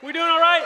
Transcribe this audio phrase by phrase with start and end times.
[0.00, 0.62] We doing all right?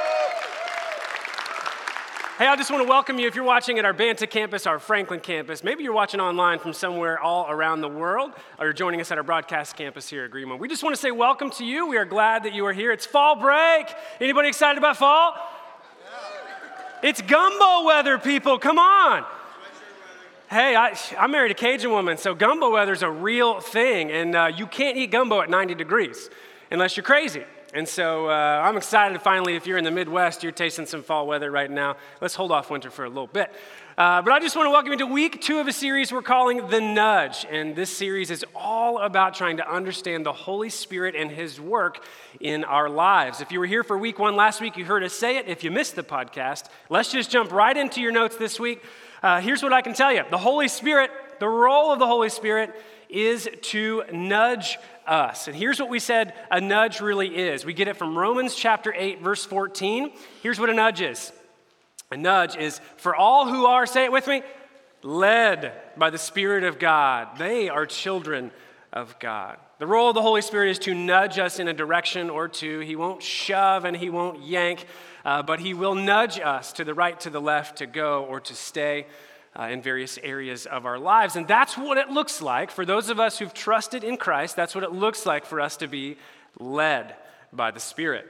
[2.36, 4.78] Hey, I just want to welcome you if you're watching at our Banta campus, our
[4.78, 5.64] Franklin campus.
[5.64, 9.16] Maybe you're watching online from somewhere all around the world, or you're joining us at
[9.16, 10.60] our broadcast campus here at Greenwood.
[10.60, 11.86] We just want to say welcome to you.
[11.86, 12.92] We are glad that you are here.
[12.92, 13.86] It's fall break.
[14.20, 15.34] Anybody excited about fall?
[17.02, 18.58] It's gumbo weather, people.
[18.58, 19.24] Come on.
[20.50, 24.34] Hey, I, I married a Cajun woman, so gumbo weather is a real thing, and
[24.34, 26.28] uh, you can't eat gumbo at 90 degrees
[26.70, 27.44] unless you're crazy.
[27.74, 28.32] And so uh,
[28.62, 31.96] I'm excited finally, if you're in the Midwest, you're tasting some fall weather right now.
[32.20, 33.50] Let's hold off winter for a little bit.
[33.96, 36.20] Uh, but I just want to welcome you to week two of a series we're
[36.20, 37.46] calling The Nudge.
[37.50, 42.04] And this series is all about trying to understand the Holy Spirit and His work
[42.40, 43.40] in our lives.
[43.40, 45.48] If you were here for week one last week, you heard us say it.
[45.48, 48.82] If you missed the podcast, let's just jump right into your notes this week.
[49.22, 51.10] Uh, here's what I can tell you the Holy Spirit,
[51.40, 52.74] the role of the Holy Spirit
[53.12, 55.48] is to nudge us.
[55.48, 57.64] And here's what we said a nudge really is.
[57.64, 60.12] We get it from Romans chapter 8, verse 14.
[60.42, 61.32] Here's what a nudge is
[62.10, 64.42] a nudge is for all who are, say it with me,
[65.02, 67.38] led by the Spirit of God.
[67.38, 68.50] They are children
[68.92, 69.58] of God.
[69.78, 72.80] The role of the Holy Spirit is to nudge us in a direction or two.
[72.80, 74.86] He won't shove and he won't yank,
[75.24, 78.40] uh, but he will nudge us to the right, to the left, to go or
[78.40, 79.06] to stay
[79.58, 81.36] uh, in various areas of our lives.
[81.36, 84.56] And that's what it looks like for those of us who've trusted in Christ.
[84.56, 86.16] That's what it looks like for us to be
[86.58, 87.14] led
[87.52, 88.26] by the Spirit.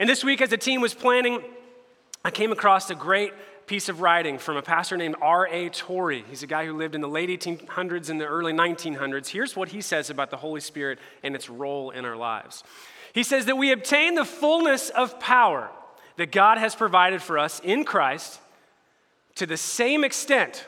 [0.00, 1.42] And this week, as the team was planning,
[2.24, 3.32] I came across a great
[3.66, 5.70] piece of writing from a pastor named R.A.
[5.70, 6.24] Torrey.
[6.28, 9.28] He's a guy who lived in the late 1800s and the early 1900s.
[9.28, 12.62] Here's what he says about the Holy Spirit and its role in our lives.
[13.14, 15.70] He says that we obtain the fullness of power
[16.16, 18.40] that God has provided for us in Christ
[19.36, 20.66] to the same extent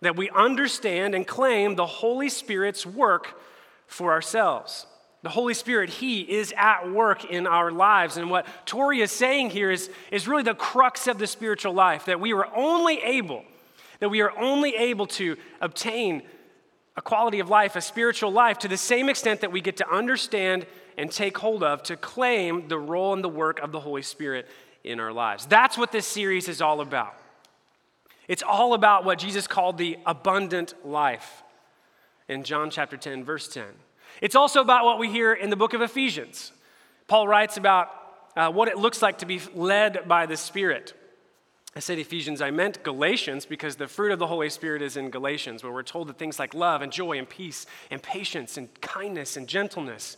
[0.00, 3.40] that we understand and claim the Holy Spirit's work
[3.86, 4.86] for ourselves.
[5.22, 8.16] The Holy Spirit, He is at work in our lives.
[8.16, 12.04] And what Torrey is saying here is, is really the crux of the spiritual life
[12.04, 13.44] that we are only able,
[14.00, 16.22] that we are only able to obtain
[16.96, 19.90] a quality of life, a spiritual life, to the same extent that we get to
[19.90, 24.02] understand and take hold of to claim the role and the work of the Holy
[24.02, 24.46] Spirit
[24.84, 25.44] in our lives.
[25.46, 27.14] That's what this series is all about.
[28.28, 31.42] It's all about what Jesus called the abundant life
[32.28, 33.64] in John chapter 10, verse 10.
[34.20, 36.52] It's also about what we hear in the book of Ephesians.
[37.06, 37.88] Paul writes about
[38.36, 40.94] uh, what it looks like to be led by the Spirit.
[41.76, 45.10] I said Ephesians, I meant Galatians because the fruit of the Holy Spirit is in
[45.10, 48.68] Galatians, where we're told that things like love and joy and peace and patience and
[48.80, 50.16] kindness and gentleness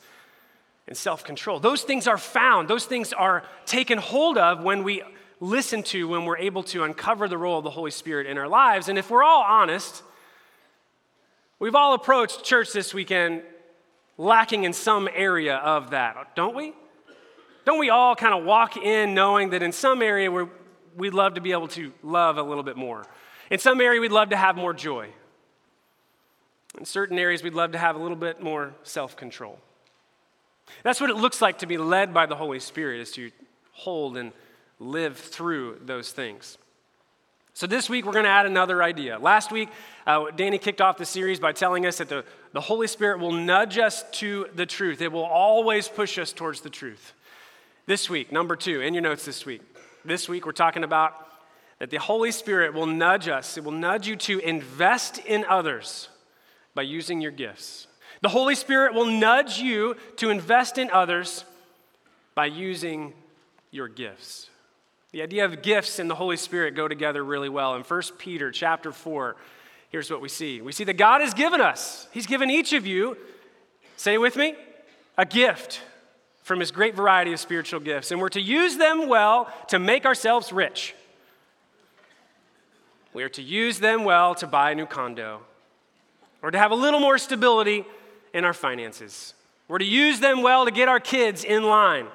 [0.87, 5.03] and self control, those things are found, those things are taken hold of when we
[5.41, 8.49] listen to when we're able to uncover the role of the Holy Spirit in our
[8.49, 8.89] lives.
[8.89, 10.03] And if we're all honest,
[11.59, 13.43] we've all approached church this weekend
[14.17, 16.75] lacking in some area of that, don't we?
[17.65, 20.31] Don't we all kind of walk in knowing that in some area
[20.97, 23.07] we'd love to be able to love a little bit more?
[23.51, 25.09] In some area, we'd love to have more joy.
[26.79, 29.59] In certain areas, we'd love to have a little bit more self control.
[30.83, 33.31] That's what it looks like to be led by the Holy Spirit, is to
[33.73, 34.33] hold and
[34.79, 36.59] live through those things.
[37.55, 39.19] So, this week we're going to add another idea.
[39.19, 39.69] Last week,
[40.07, 43.33] uh, Danny kicked off the series by telling us that the, the Holy Spirit will
[43.33, 47.15] nudge us to the truth, it will always push us towards the truth.
[47.87, 49.63] This week, number two, in your notes this week,
[50.05, 51.15] this week we're talking about
[51.79, 56.09] that the Holy Spirit will nudge us, it will nudge you to invest in others
[56.75, 57.89] by using your gifts.
[58.21, 61.45] The Holy Spirit will nudge you to invest in others
[62.35, 63.15] by using
[63.71, 64.51] your gifts.
[65.11, 67.75] The idea of gifts and the Holy Spirit go together really well.
[67.75, 69.37] In 1 Peter chapter 4,
[69.89, 70.61] here's what we see.
[70.61, 73.17] We see that God has given us, He's given each of you,
[73.97, 74.55] say with me,
[75.17, 75.81] a gift
[76.43, 78.11] from His great variety of spiritual gifts.
[78.11, 80.95] And we're to use them well to make ourselves rich.
[83.15, 85.41] We are to use them well to buy a new condo
[86.43, 87.87] or to have a little more stability
[88.35, 89.33] in our finances.
[89.69, 92.09] We're to use them well to get our kids in line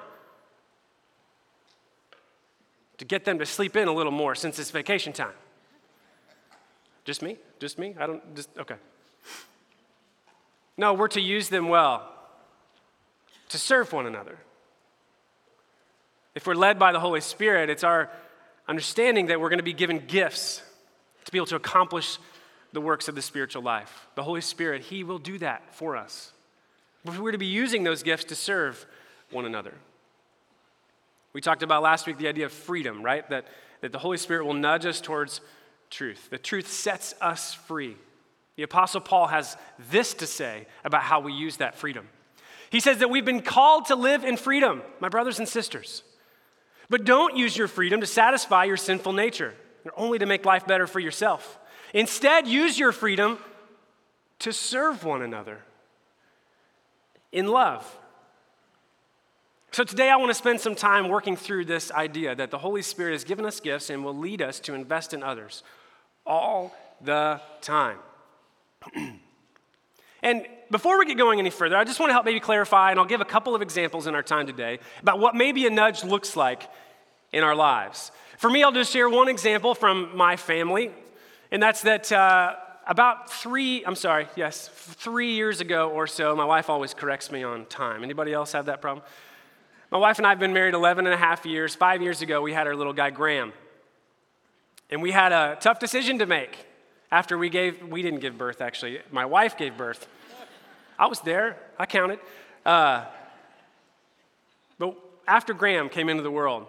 [3.04, 5.32] to get them to sleep in a little more since it's vacation time.
[7.04, 7.36] Just me?
[7.60, 7.94] Just me?
[7.98, 8.76] I don't, just, okay.
[10.78, 12.10] No, we're to use them well,
[13.50, 14.38] to serve one another.
[16.34, 18.10] If we're led by the Holy Spirit, it's our
[18.66, 20.62] understanding that we're going to be given gifts
[21.26, 22.18] to be able to accomplish
[22.72, 24.08] the works of the spiritual life.
[24.14, 26.32] The Holy Spirit, He will do that for us.
[27.04, 28.86] But We're to be using those gifts to serve
[29.30, 29.74] one another.
[31.34, 33.28] We talked about last week the idea of freedom, right?
[33.28, 33.46] That,
[33.82, 35.40] that the Holy Spirit will nudge us towards
[35.90, 36.30] truth.
[36.30, 37.96] The truth sets us free.
[38.56, 39.56] The Apostle Paul has
[39.90, 42.08] this to say about how we use that freedom.
[42.70, 46.04] He says that we've been called to live in freedom, my brothers and sisters.
[46.88, 49.54] But don't use your freedom to satisfy your sinful nature,
[49.84, 51.58] or only to make life better for yourself.
[51.92, 53.38] Instead, use your freedom
[54.40, 55.62] to serve one another
[57.32, 57.98] in love.
[59.74, 62.80] So, today I want to spend some time working through this idea that the Holy
[62.80, 65.64] Spirit has given us gifts and will lead us to invest in others
[66.24, 67.98] all the time.
[70.22, 73.00] and before we get going any further, I just want to help maybe clarify, and
[73.00, 76.04] I'll give a couple of examples in our time today about what maybe a nudge
[76.04, 76.70] looks like
[77.32, 78.12] in our lives.
[78.38, 80.92] For me, I'll just share one example from my family,
[81.50, 82.54] and that's that uh,
[82.86, 87.42] about three, I'm sorry, yes, three years ago or so, my wife always corrects me
[87.42, 88.04] on time.
[88.04, 89.04] Anybody else have that problem?
[89.94, 91.76] My wife and I have been married 11 and a half years.
[91.76, 93.52] Five years ago, we had our little guy, Graham.
[94.90, 96.66] And we had a tough decision to make
[97.12, 100.08] after we gave, we didn't give birth actually, my wife gave birth.
[100.98, 102.18] I was there, I counted.
[102.66, 103.04] Uh,
[104.80, 104.96] but
[105.28, 106.66] after Graham came into the world,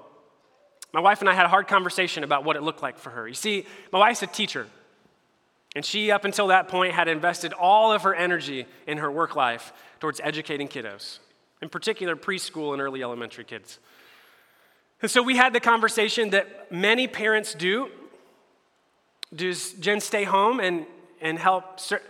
[0.94, 3.28] my wife and I had a hard conversation about what it looked like for her.
[3.28, 4.68] You see, my wife's a teacher,
[5.76, 9.36] and she, up until that point, had invested all of her energy in her work
[9.36, 11.18] life towards educating kiddos
[11.62, 13.80] in particular preschool and early elementary kids.
[15.02, 17.90] And so we had the conversation that many parents do.
[19.34, 20.86] Does Jen stay home and,
[21.22, 22.02] and help ser-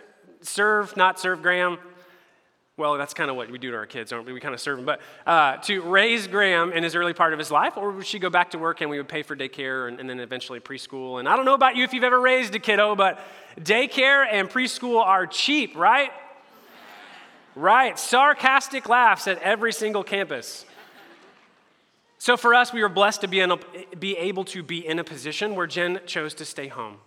[0.42, 1.78] serve, not serve Graham?
[2.78, 4.34] Well, that's kind of what we do to our kids, aren't we?
[4.34, 4.86] We kind of serve them.
[4.86, 8.20] But uh, to raise Graham in his early part of his life, or would she
[8.20, 11.20] go back to work and we would pay for daycare and, and then eventually preschool?
[11.20, 13.20] And I don't know about you if you've ever raised a kiddo, but
[13.62, 16.12] daycare and preschool are cheap, right?
[17.56, 20.66] Right, sarcastic laughs at every single campus.
[22.18, 23.58] So for us, we were blessed to be, a,
[23.98, 26.98] be able to be in a position where Jen chose to stay home.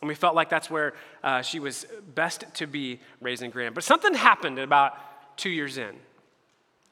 [0.00, 0.94] And we felt like that's where
[1.24, 3.72] uh, she was best to be raising Graham.
[3.72, 5.94] But something happened about two years in.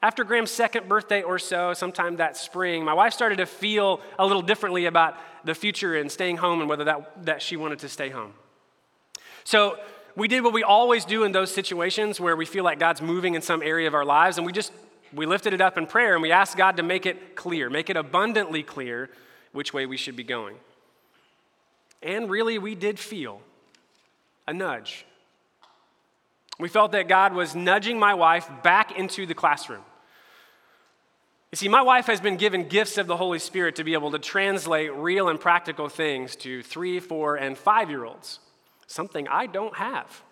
[0.01, 4.25] After Graham's second birthday or so, sometime that spring, my wife started to feel a
[4.25, 7.89] little differently about the future and staying home and whether that, that she wanted to
[7.89, 8.33] stay home.
[9.43, 9.79] So
[10.17, 13.35] we did what we always do in those situations where we feel like God's moving
[13.35, 14.73] in some area of our lives, and we just
[15.13, 17.89] we lifted it up in prayer and we asked God to make it clear, make
[17.89, 19.09] it abundantly clear
[19.53, 20.55] which way we should be going.
[22.01, 23.41] And really, we did feel
[24.47, 25.05] a nudge.
[26.59, 29.83] We felt that God was nudging my wife back into the classroom.
[31.51, 34.11] You see, my wife has been given gifts of the Holy Spirit to be able
[34.11, 38.39] to translate real and practical things to three, four, and five year olds
[38.87, 40.23] something I don't have.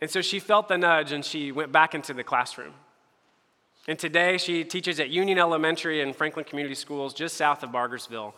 [0.00, 2.72] And so she felt the nudge and she went back into the classroom.
[3.86, 8.32] And today she teaches at Union Elementary and Franklin Community Schools just south of Bargersville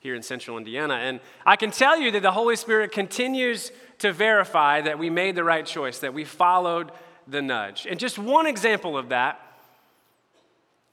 [0.00, 0.94] here in central Indiana.
[0.94, 5.34] And I can tell you that the Holy Spirit continues to verify that we made
[5.34, 6.90] the right choice, that we followed
[7.26, 7.86] the nudge.
[7.88, 9.40] And just one example of that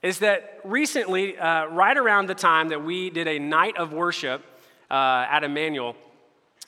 [0.02, 4.42] is that recently, uh, right around the time that we did a night of worship
[4.90, 5.94] uh, at Emmanuel,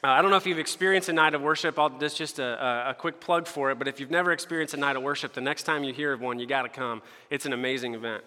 [0.05, 1.79] uh, I don't know if you've experienced a night of worship.
[1.79, 3.79] I'll, this just a, a, quick plug for it.
[3.79, 6.21] But if you've never experienced a night of worship, the next time you hear of
[6.21, 7.01] one, you got to come.
[7.31, 8.23] It's an amazing event.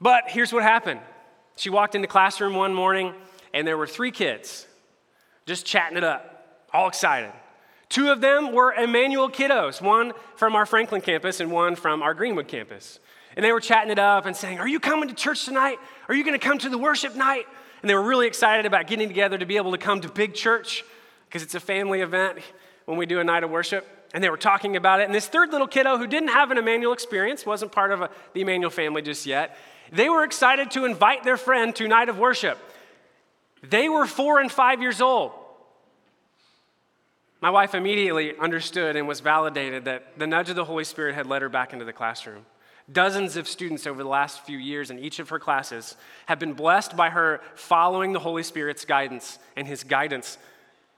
[0.00, 1.00] But here's what happened.
[1.56, 3.14] She walked into classroom one morning,
[3.52, 4.68] and there were three kids
[5.44, 7.32] just chatting it up, all excited.
[7.88, 12.14] Two of them were Emmanuel kiddos, one from our Franklin campus and one from our
[12.14, 13.00] Greenwood campus.
[13.34, 15.78] And they were chatting it up and saying, Are you coming to church tonight?
[16.08, 17.46] Are you going to come to the worship night?
[17.82, 20.34] And they were really excited about getting together to be able to come to big
[20.34, 20.84] church
[21.28, 22.38] because it's a family event
[22.86, 23.86] when we do a night of worship.
[24.14, 25.04] And they were talking about it.
[25.04, 28.10] And this third little kiddo who didn't have an Emmanuel experience, wasn't part of a,
[28.34, 29.56] the Emmanuel family just yet,
[29.90, 32.58] they were excited to invite their friend to night of worship.
[33.62, 35.32] They were four and five years old.
[37.40, 41.26] My wife immediately understood and was validated that the nudge of the Holy Spirit had
[41.26, 42.46] led her back into the classroom.
[42.90, 45.96] Dozens of students over the last few years in each of her classes
[46.26, 50.38] have been blessed by her following the Holy Spirit's guidance and his guidance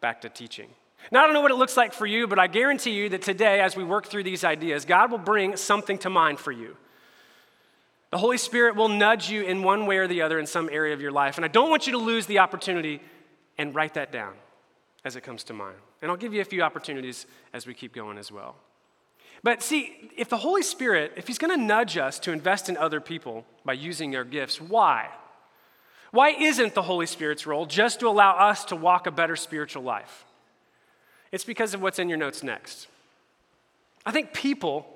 [0.00, 0.68] back to teaching.
[1.10, 3.22] Now, I don't know what it looks like for you, but I guarantee you that
[3.22, 6.76] today, as we work through these ideas, God will bring something to mind for you.
[8.10, 10.94] The Holy Spirit will nudge you in one way or the other in some area
[10.94, 11.36] of your life.
[11.36, 13.00] And I don't want you to lose the opportunity
[13.58, 14.34] and write that down
[15.04, 15.76] as it comes to mind.
[16.00, 18.56] And I'll give you a few opportunities as we keep going as well.
[19.44, 22.78] But see, if the Holy Spirit, if He's going to nudge us to invest in
[22.78, 25.10] other people by using our gifts, why?
[26.10, 29.82] Why isn't the Holy Spirit's role just to allow us to walk a better spiritual
[29.82, 30.24] life?
[31.30, 32.88] It's because of what's in your notes next.
[34.06, 34.86] I think people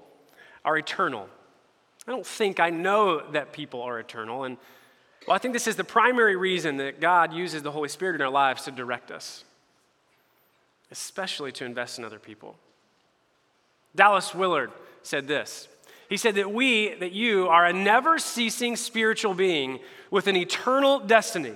[0.64, 1.28] are eternal.
[2.06, 4.44] I don't think I know that people are eternal.
[4.44, 4.56] And
[5.26, 8.22] well, I think this is the primary reason that God uses the Holy Spirit in
[8.22, 9.44] our lives to direct us,
[10.90, 12.56] especially to invest in other people.
[13.98, 14.70] Dallas Willard
[15.02, 15.68] said this
[16.08, 21.00] He said that we, that you, are a never ceasing spiritual being with an eternal
[21.00, 21.54] destiny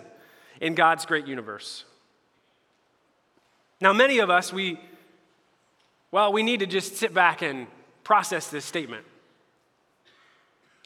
[0.61, 1.84] in God's great universe.
[3.80, 4.78] Now, many of us, we,
[6.11, 7.66] well, we need to just sit back and
[8.04, 9.04] process this statement.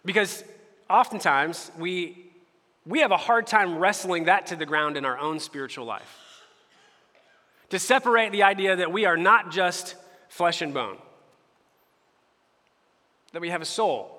[0.05, 0.45] Because
[0.89, 2.27] oftentimes we,
[2.87, 6.43] we have a hard time wrestling that to the ground in our own spiritual life.
[7.71, 9.97] To separate the idea that we are not just
[10.29, 10.99] flesh and bone,
[13.37, 14.11] that we have a soul,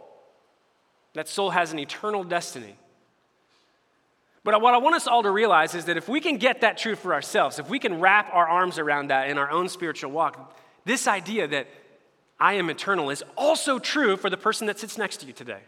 [1.16, 2.76] that soul has an eternal destiny.
[4.44, 6.78] But what I want us all to realize is that if we can get that
[6.78, 10.12] truth for ourselves, if we can wrap our arms around that in our own spiritual
[10.12, 10.56] walk,
[10.86, 11.66] this idea that
[12.40, 15.62] I am eternal is also true for the person that sits next to you today.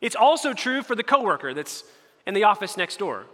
[0.00, 1.82] It's also true for the coworker that's
[2.24, 3.26] in the office next door.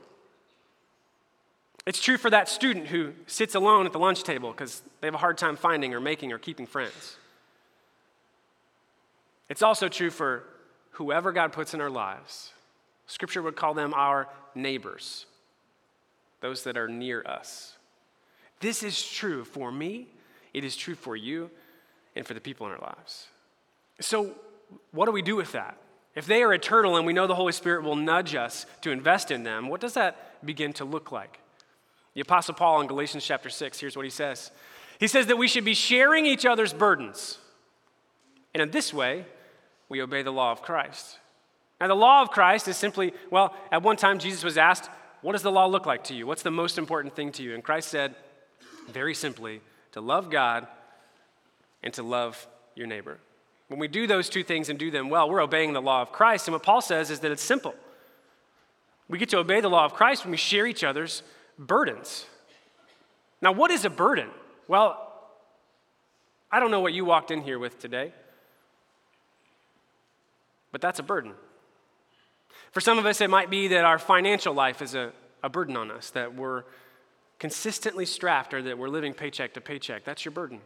[1.87, 5.15] It's true for that student who sits alone at the lunch table because they have
[5.15, 7.19] a hard time finding or making or keeping friends.
[9.49, 10.45] It's also true for
[10.93, 12.53] whoever God puts in our lives.
[13.07, 15.27] Scripture would call them our neighbors,
[16.41, 17.77] those that are near us.
[18.61, 20.07] This is true for me,
[20.55, 21.51] it is true for you,
[22.15, 23.27] and for the people in our lives.
[24.01, 24.35] So,
[24.93, 25.77] what do we do with that?
[26.15, 29.31] If they are eternal and we know the Holy Spirit will nudge us to invest
[29.31, 31.41] in them, what does that begin to look like?
[32.15, 34.51] The Apostle Paul in Galatians chapter 6, here's what he says
[34.99, 37.39] He says that we should be sharing each other's burdens.
[38.55, 39.25] And in this way,
[39.89, 41.19] we obey the law of Christ.
[41.81, 44.89] Now, the law of Christ is simply, well, at one time Jesus was asked,
[45.21, 46.27] What does the law look like to you?
[46.27, 47.55] What's the most important thing to you?
[47.55, 48.15] And Christ said,
[48.89, 49.61] very simply,
[49.93, 50.67] to love God
[51.83, 53.19] and to love your neighbor.
[53.69, 56.13] When we do those two things and do them well, we're obeying the law of
[56.13, 56.47] Christ.
[56.47, 57.75] And what Paul says is that it's simple.
[59.09, 61.23] We get to obey the law of Christ when we share each other's
[61.59, 62.27] burdens.
[63.41, 64.29] Now, what is a burden?
[64.69, 65.09] Well,
[66.51, 68.13] I don't know what you walked in here with today,
[70.73, 71.35] but that's a burden.
[72.73, 75.13] For some of us, it might be that our financial life is a,
[75.43, 76.65] a burden on us, that we're
[77.39, 80.05] consistently strapped or that we're living paycheck to paycheck.
[80.05, 80.61] That's your burden.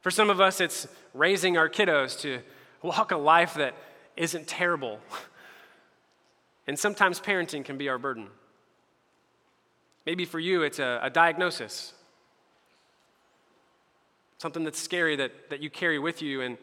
[0.00, 2.40] For some of us, it's raising our kiddos to
[2.82, 3.74] walk a life that
[4.16, 5.00] isn't terrible.
[6.68, 8.28] And sometimes parenting can be our burden.
[10.04, 11.94] Maybe for you, it's a, a, diagnosis,
[14.36, 16.58] something that's scary that, that you carry with you, and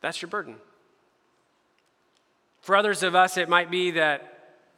[0.00, 0.56] that's your burden.
[2.60, 4.26] For others of us, it might be that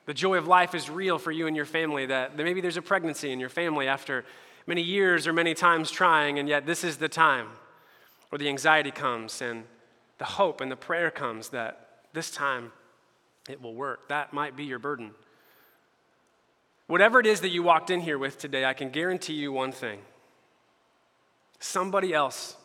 [0.06, 2.82] the joy of life is real for you and your family, that maybe there's a
[2.82, 4.24] pregnancy in your family after
[4.66, 7.48] many years or many times trying, and yet this is the time
[8.28, 9.64] where the anxiety comes and
[10.18, 12.72] the hope and the prayer comes that this time
[13.48, 14.08] it will work.
[14.08, 15.12] That might be your burden.
[16.86, 19.72] Whatever it is that you walked in here with today, I can guarantee you one
[19.72, 20.00] thing
[21.58, 22.56] somebody else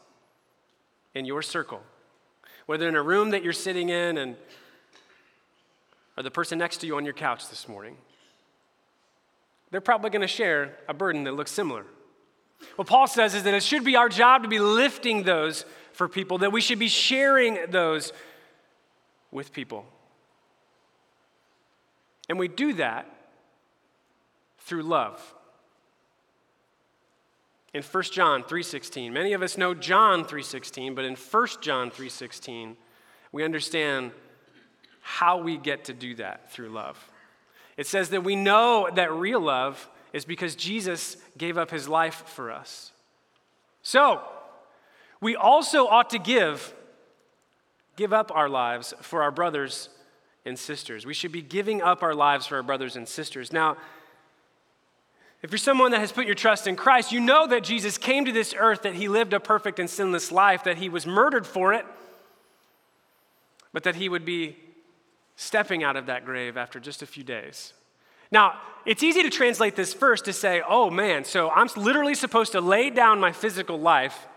[1.14, 1.82] in your circle,
[2.68, 4.36] whether in a room that you're sitting in and
[6.16, 7.98] or the person next to you on your couch this morning,
[9.72, 11.86] they're probably going to share a burden that looks similar.
[12.76, 16.08] What Paul says is that it should be our job to be lifting those for
[16.08, 18.14] people, that we should be sharing those
[19.32, 19.86] with people.
[22.30, 23.08] And we do that
[24.60, 25.22] through love.
[27.74, 32.78] In 1 John 3:16, many of us know John 3:16, but in 1 John 3:16,
[33.32, 34.14] we understand
[35.02, 37.12] how we get to do that through love.
[37.76, 42.28] It says that we know that real love is because Jesus gave up his life
[42.28, 42.92] for us.
[43.84, 44.22] So,
[45.22, 46.74] we also ought to give
[47.96, 49.90] give up our lives for our brothers
[50.46, 51.06] and sisters.
[51.06, 53.52] We should be giving up our lives for our brothers and sisters.
[53.52, 53.76] Now,
[55.44, 58.26] if you're someone that has put your trust in Christ, you know that Jesus came
[58.26, 61.46] to this earth, that he lived a perfect and sinless life, that he was murdered
[61.46, 61.86] for it,
[63.72, 64.58] but that he would be
[65.36, 67.74] stepping out of that grave after just a few days.
[68.32, 72.54] Now, it's easy to translate this first to say, oh man, so I'm literally supposed
[72.54, 74.28] to lay down my physical life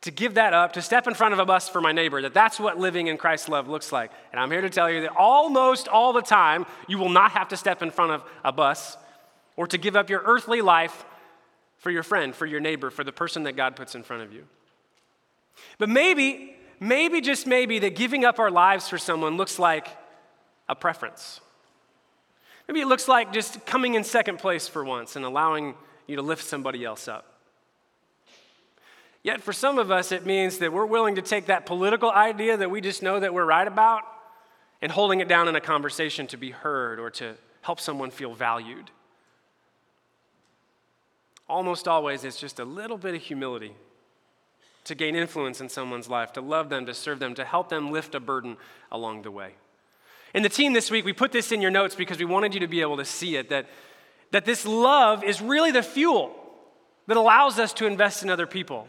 [0.00, 2.34] to give that up, to step in front of a bus for my neighbor, that
[2.34, 4.10] that's what living in Christ's love looks like.
[4.32, 7.48] And I'm here to tell you that almost all the time, you will not have
[7.48, 8.96] to step in front of a bus
[9.58, 11.04] or to give up your earthly life
[11.78, 14.32] for your friend, for your neighbor, for the person that God puts in front of
[14.32, 14.44] you.
[15.78, 19.88] But maybe, maybe, just maybe, that giving up our lives for someone looks like
[20.68, 21.40] a preference.
[22.68, 25.74] Maybe it looks like just coming in second place for once and allowing
[26.06, 27.26] you to lift somebody else up.
[29.24, 32.56] Yet for some of us, it means that we're willing to take that political idea
[32.56, 34.02] that we just know that we're right about
[34.80, 38.34] and holding it down in a conversation to be heard or to help someone feel
[38.34, 38.92] valued.
[41.48, 43.72] Almost always, it's just a little bit of humility
[44.84, 47.90] to gain influence in someone's life, to love them, to serve them, to help them
[47.90, 48.56] lift a burden
[48.90, 49.54] along the way.
[50.34, 52.60] In the team this week, we put this in your notes because we wanted you
[52.60, 53.66] to be able to see it that,
[54.30, 56.34] that this love is really the fuel
[57.06, 58.88] that allows us to invest in other people.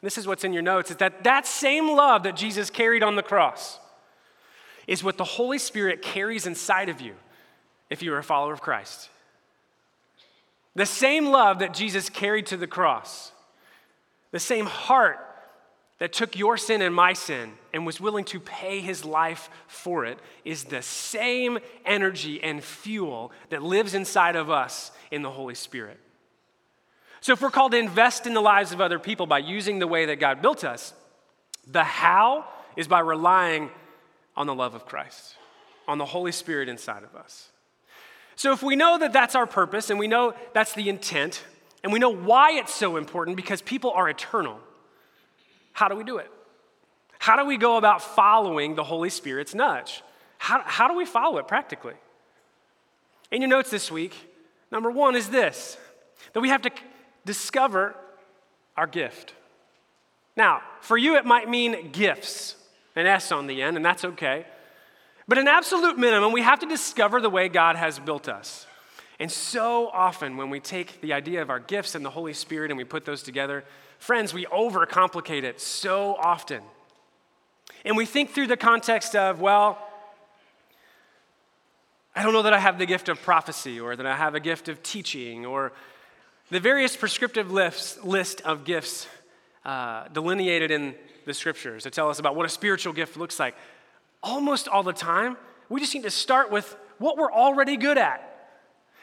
[0.00, 3.16] This is what's in your notes is that that same love that Jesus carried on
[3.16, 3.78] the cross
[4.86, 7.14] is what the Holy Spirit carries inside of you
[7.90, 9.10] if you're a follower of Christ.
[10.78, 13.32] The same love that Jesus carried to the cross,
[14.30, 15.18] the same heart
[15.98, 20.04] that took your sin and my sin and was willing to pay his life for
[20.04, 25.56] it, is the same energy and fuel that lives inside of us in the Holy
[25.56, 25.98] Spirit.
[27.22, 29.88] So, if we're called to invest in the lives of other people by using the
[29.88, 30.94] way that God built us,
[31.66, 32.44] the how
[32.76, 33.70] is by relying
[34.36, 35.34] on the love of Christ,
[35.88, 37.50] on the Holy Spirit inside of us.
[38.38, 41.42] So, if we know that that's our purpose and we know that's the intent,
[41.82, 44.60] and we know why it's so important because people are eternal,
[45.72, 46.30] how do we do it?
[47.18, 50.04] How do we go about following the Holy Spirit's nudge?
[50.38, 51.94] How, how do we follow it practically?
[53.32, 54.14] In your notes this week,
[54.70, 55.76] number one is this
[56.32, 56.70] that we have to
[57.24, 57.96] discover
[58.76, 59.34] our gift.
[60.36, 62.54] Now, for you, it might mean gifts,
[62.94, 64.46] an S on the end, and that's okay.
[65.28, 68.66] But an absolute minimum, we have to discover the way God has built us.
[69.20, 72.70] And so often, when we take the idea of our gifts and the Holy Spirit
[72.70, 73.64] and we put those together,
[73.98, 76.62] friends, we overcomplicate it so often.
[77.84, 79.78] And we think through the context of, well,
[82.16, 84.40] I don't know that I have the gift of prophecy or that I have a
[84.40, 85.72] gift of teaching or
[86.50, 89.06] the various prescriptive list of gifts
[89.64, 90.94] uh, delineated in
[91.26, 93.54] the scriptures that tell us about what a spiritual gift looks like.
[94.22, 95.36] Almost all the time,
[95.68, 98.24] we just need to start with what we're already good at.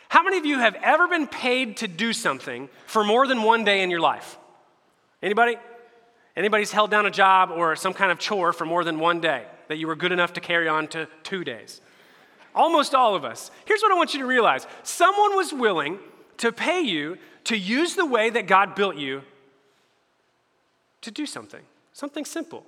[0.10, 3.64] How many of you have ever been paid to do something for more than one
[3.64, 4.38] day in your life?
[5.22, 5.58] Anybody?
[6.36, 9.46] Anybody's held down a job or some kind of chore for more than one day
[9.68, 11.82] that you were good enough to carry on to two days?
[12.54, 13.52] Almost all of us.
[13.66, 16.00] Here's what I want you to realize someone was willing
[16.38, 19.22] to pay you to use the way that God built you
[21.02, 21.62] to do something,
[21.94, 22.66] something simple.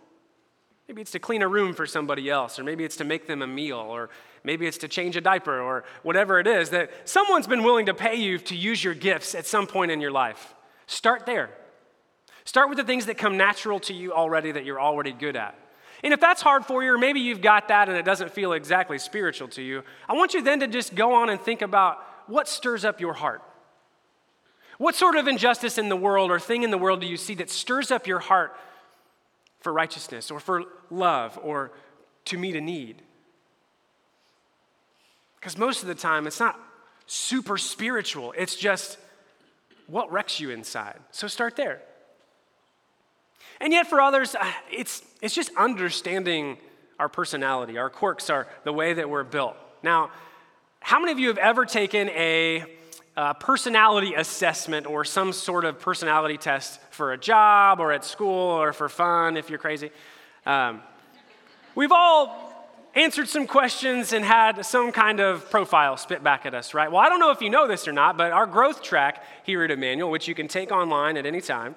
[0.87, 3.41] Maybe it's to clean a room for somebody else, or maybe it's to make them
[3.41, 4.09] a meal, or
[4.45, 7.93] maybe it's to change a diaper, or whatever it is that someone's been willing to
[7.93, 10.55] pay you to use your gifts at some point in your life.
[10.85, 11.49] Start there.
[12.45, 15.59] Start with the things that come natural to you already that you're already good at.
[16.05, 18.53] And if that's hard for you, or maybe you've got that and it doesn't feel
[18.53, 21.97] exactly spiritual to you, I want you then to just go on and think about
[22.27, 23.41] what stirs up your heart.
[24.77, 27.35] What sort of injustice in the world or thing in the world do you see
[27.35, 28.55] that stirs up your heart
[29.59, 31.71] for righteousness or for love or
[32.25, 33.01] to meet a need?
[35.39, 36.59] Because most of the time, it's not
[37.05, 38.97] super spiritual, it's just
[39.87, 40.99] what wrecks you inside.
[41.11, 41.81] So start there.
[43.59, 46.57] And yet, for others, uh, it's, it's just understanding
[46.99, 49.55] our personality, our quirks, are the way that we're built.
[49.81, 50.11] Now,
[50.79, 52.76] how many of you have ever taken a
[53.17, 58.29] uh, personality assessment or some sort of personality test for a job or at school
[58.29, 59.89] or for fun if you're crazy.
[60.45, 60.83] Um,
[61.73, 62.43] we've all
[62.93, 66.91] answered some questions and had some kind of profile spit back at us, right?
[66.91, 69.63] Well, I don't know if you know this or not, but our growth track here
[69.63, 71.75] at Emmanuel, which you can take online at any time,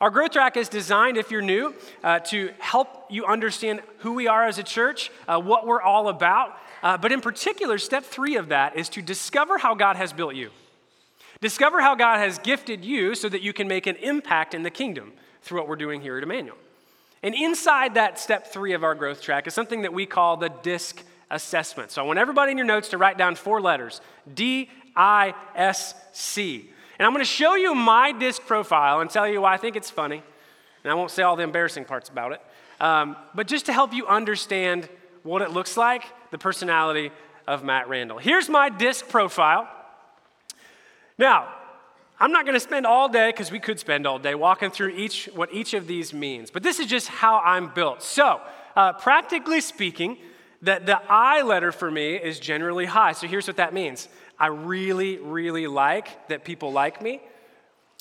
[0.00, 4.26] our growth track is designed, if you're new, uh, to help you understand who we
[4.26, 6.58] are as a church, uh, what we're all about.
[6.82, 10.34] Uh, but in particular, step three of that is to discover how God has built
[10.34, 10.50] you.
[11.40, 14.70] Discover how God has gifted you so that you can make an impact in the
[14.70, 16.56] kingdom through what we're doing here at Emmanuel.
[17.22, 20.48] And inside that step three of our growth track is something that we call the
[20.48, 21.90] DISC assessment.
[21.90, 24.00] So I want everybody in your notes to write down four letters
[24.34, 26.70] D I S C.
[26.98, 29.74] And I'm going to show you my DISC profile and tell you why I think
[29.74, 30.22] it's funny.
[30.84, 32.40] And I won't say all the embarrassing parts about it.
[32.80, 34.88] Um, but just to help you understand
[35.22, 37.10] what it looks like, the personality
[37.46, 38.18] of Matt Randall.
[38.18, 39.68] Here's my DISC profile.
[41.18, 41.48] Now,
[42.18, 44.90] I'm not going to spend all day, because we could spend all day, walking through
[44.90, 48.02] each, what each of these means, but this is just how I'm built.
[48.02, 48.40] So,
[48.76, 50.18] uh, practically speaking,
[50.64, 53.12] that the I letter for me is generally high.
[53.12, 57.20] So here's what that means I really, really like that people like me.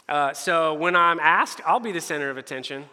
[0.08, 2.86] Uh, so when I'm asked, I'll be the center of attention.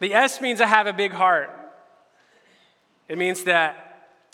[0.00, 1.50] the S means I have a big heart.
[3.08, 3.89] It means that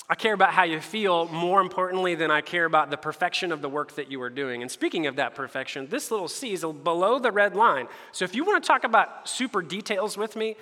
[0.09, 3.61] I care about how you feel more importantly than I care about the perfection of
[3.61, 4.62] the work that you are doing.
[4.62, 7.88] And speaking of that perfection, this little C is below the red line.
[8.12, 10.57] So if you want to talk about super details with me,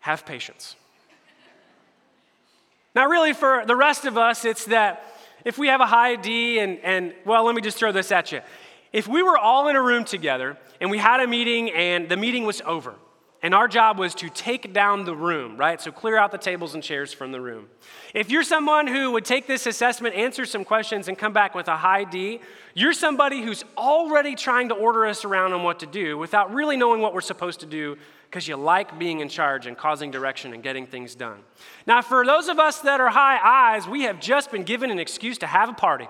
[0.00, 0.74] have patience.
[2.96, 5.04] now, really, for the rest of us, it's that
[5.44, 8.32] if we have a high D, and, and well, let me just throw this at
[8.32, 8.40] you.
[8.92, 12.16] if we were all in a room together and we had a meeting and the
[12.16, 12.96] meeting was over,
[13.42, 15.80] and our job was to take down the room, right?
[15.80, 17.68] So clear out the tables and chairs from the room.
[18.12, 21.68] If you're someone who would take this assessment, answer some questions, and come back with
[21.68, 22.40] a high D,
[22.74, 26.76] you're somebody who's already trying to order us around on what to do without really
[26.76, 27.96] knowing what we're supposed to do
[28.30, 31.40] because you like being in charge and causing direction and getting things done.
[31.86, 34.98] Now, for those of us that are high eyes, we have just been given an
[34.98, 36.08] excuse to have a party.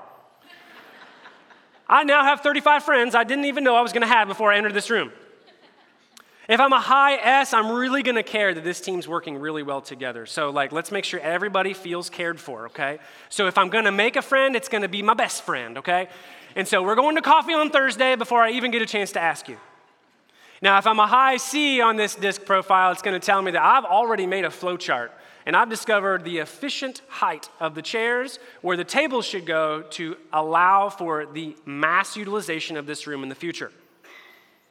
[1.88, 4.52] I now have 35 friends I didn't even know I was going to have before
[4.52, 5.12] I entered this room.
[6.50, 9.80] If I'm a high S, I'm really to care that this team's working really well
[9.80, 10.26] together.
[10.26, 12.98] So, like, let's make sure everybody feels cared for, okay?
[13.28, 16.08] So, if I'm to make a friend, it's to be my best friend, okay?
[16.56, 19.20] And so, we're going to coffee on Thursday before I even get a chance to
[19.20, 19.58] ask you.
[20.60, 23.62] Now, if I'm a high C on this disc profile, it's to tell me that
[23.62, 25.12] I've already made a flow chart
[25.46, 30.16] and I've discovered the efficient height of the chairs where the tables should go to
[30.32, 33.70] allow for the mass utilization of this room in the future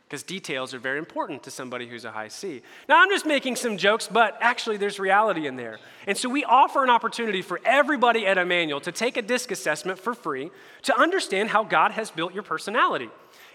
[0.10, 2.63] because details are very important to somebody who's a high C.
[2.88, 5.78] Now, I'm just making some jokes, but actually, there's reality in there.
[6.08, 10.00] And so, we offer an opportunity for everybody at Emmanuel to take a disc assessment
[10.00, 10.50] for free
[10.82, 13.10] to understand how God has built your personality.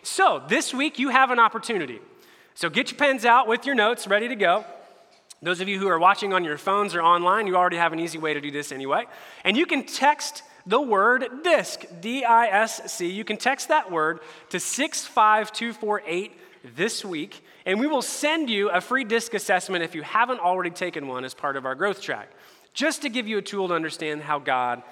[0.05, 1.99] So, this week, you have an opportunity.
[2.55, 4.65] So, get your pens out with your notes ready to go.
[5.43, 7.99] Those of you who are watching on your phones or online, you already have an
[7.99, 9.07] easy way to do this anyway.
[9.43, 13.11] And you can text the word disc, D I S C.
[13.11, 16.33] You can text that word to 65248
[16.77, 20.71] this week, and we will send you a free disc assessment if you haven't already
[20.71, 22.31] taken one as part of our growth track,
[22.73, 24.83] just to give you a tool to understand how God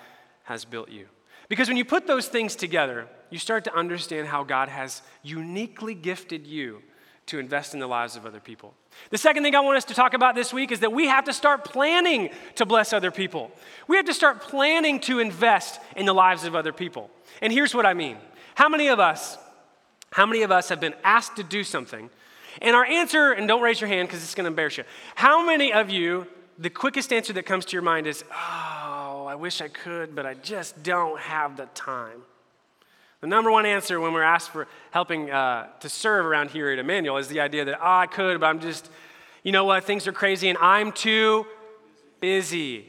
[0.45, 1.07] has built you.
[1.49, 5.95] Because when you put those things together, you start to understand how God has uniquely
[5.95, 6.83] gifted you
[7.27, 8.75] to invest in the lives of other people.
[9.11, 11.25] The second thing I want us to talk about this week is that we have
[11.25, 13.51] to start planning to bless other people.
[13.87, 17.11] We have to start planning to invest in the lives of other people.
[17.41, 18.17] And here's what I mean.
[18.55, 19.39] How many of us
[20.13, 22.11] how many of us have been asked to do something?
[22.61, 24.85] And our answer, and don't raise your hand because it's going to embarrass you.
[25.15, 26.27] How many of you,
[26.59, 30.27] the quickest answer that comes to your mind is, oh, I wish I could, but
[30.27, 32.23] I just don't have the time?
[33.23, 36.79] The number one answer when we're asked for helping uh, to serve around here at
[36.79, 38.91] Emmanuel is the idea that, oh, I could, but I'm just,
[39.43, 41.47] you know what, things are crazy and I'm too
[42.21, 42.87] busy.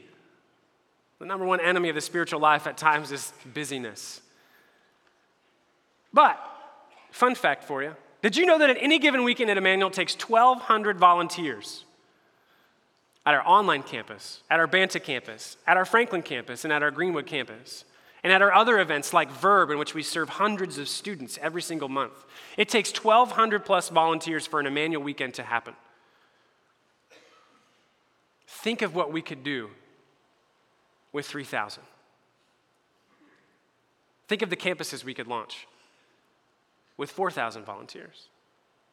[1.20, 4.20] The number one enemy of the spiritual life at times is busyness.
[6.12, 6.38] But
[7.14, 7.94] Fun fact for you.
[8.22, 11.84] Did you know that at any given weekend at Emmanuel takes 1,200 volunteers
[13.24, 16.90] at our online campus, at our Banta campus, at our Franklin campus, and at our
[16.90, 17.84] Greenwood campus,
[18.24, 21.62] and at our other events like Verb, in which we serve hundreds of students every
[21.62, 22.24] single month?
[22.56, 25.74] It takes 1,200 plus volunteers for an Emmanuel weekend to happen.
[28.48, 29.70] Think of what we could do
[31.12, 31.80] with 3,000.
[34.26, 35.68] Think of the campuses we could launch
[36.96, 38.28] with 4,000 volunteers,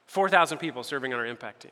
[0.07, 1.71] 4,000 people serving on our impact team.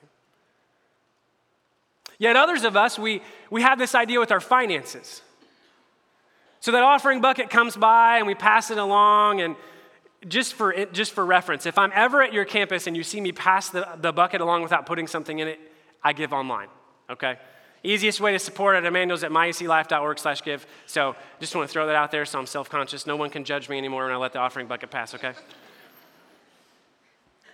[2.18, 5.22] Yet others of us, we, we have this idea with our finances.
[6.60, 9.40] So that offering bucket comes by and we pass it along.
[9.42, 9.56] And
[10.28, 13.32] just for, just for reference, if I'm ever at your campus and you see me
[13.32, 15.60] pass the, the bucket along without putting something in it,
[16.04, 16.68] I give online,
[17.10, 17.38] okay?
[17.84, 20.68] Easiest way to support at Emmanuel's at myeclife.org slash give.
[20.86, 23.08] So just want to throw that out there so I'm self-conscious.
[23.08, 25.32] No one can judge me anymore when I let the offering bucket pass, okay?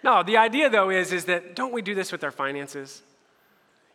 [0.05, 3.01] No, the idea though is, is that don't we do this with our finances?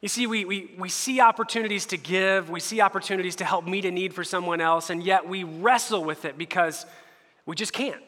[0.01, 3.85] You see, we, we, we see opportunities to give, we see opportunities to help meet
[3.85, 6.85] a need for someone else, and yet we wrestle with it because
[7.47, 8.03] we just can't.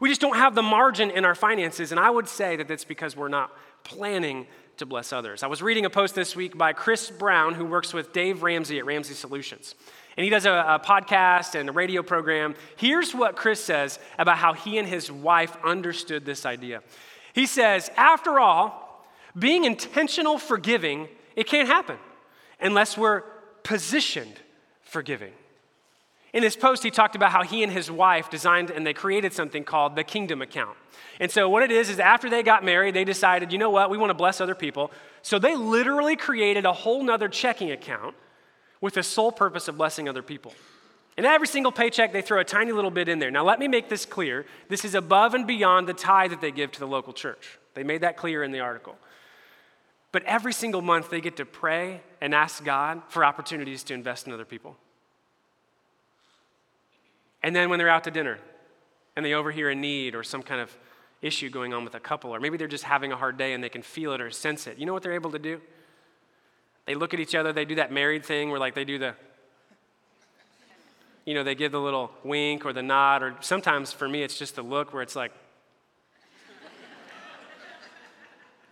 [0.00, 2.84] We just don't have the margin in our finances, and I would say that that's
[2.84, 3.52] because we're not
[3.84, 5.42] planning to bless others.
[5.42, 8.78] I was reading a post this week by Chris Brown, who works with Dave Ramsey
[8.78, 9.76] at Ramsey Solutions
[10.16, 12.54] and he does a, a, podcast and a radio program.
[12.76, 16.82] Here's what Chris says about how he and his wife understood this idea.
[17.32, 19.06] He says, after all,
[19.38, 21.98] being intentional forgiving, it can't happen
[22.60, 23.22] unless we're
[23.62, 24.40] positioned
[24.82, 25.32] forgiving.
[26.32, 29.32] In this post, he talked about how he and his wife designed and they created
[29.32, 30.76] something called the Kingdom Account.
[31.20, 33.90] And so, what it is, is after they got married, they decided, you know what,
[33.90, 34.90] we want to bless other people.
[35.20, 38.14] So, they literally created a whole nother checking account
[38.82, 40.52] with the sole purpose of blessing other people.
[41.16, 43.30] And every single paycheck, they throw a tiny little bit in there.
[43.30, 44.44] Now, let me make this clear.
[44.68, 47.58] This is above and beyond the tithe that they give to the local church.
[47.74, 48.96] They made that clear in the article.
[50.10, 54.26] But every single month, they get to pray and ask God for opportunities to invest
[54.26, 54.76] in other people.
[57.42, 58.38] And then when they're out to dinner
[59.16, 60.76] and they overhear a need or some kind of
[61.20, 63.62] issue going on with a couple, or maybe they're just having a hard day and
[63.62, 65.60] they can feel it or sense it, you know what they're able to do?
[66.86, 69.14] They look at each other, they do that married thing where like they do the
[71.24, 74.36] You know, they give the little wink or the nod, or sometimes for me, it's
[74.36, 75.30] just the look where it's like,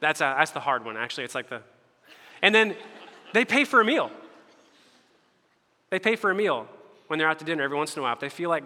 [0.00, 1.24] that's, a, that's the hard one, actually.
[1.24, 1.62] It's like the,
[2.42, 2.74] and then
[3.32, 4.10] they pay for a meal.
[5.90, 6.66] They pay for a meal
[7.06, 8.14] when they're out to dinner every once in a while.
[8.14, 8.64] If they feel like